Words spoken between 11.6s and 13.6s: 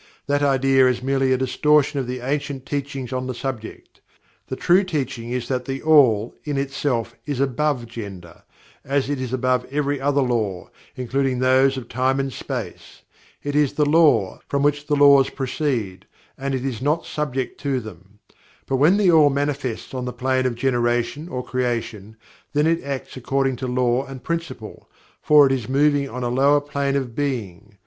of Time and Space. It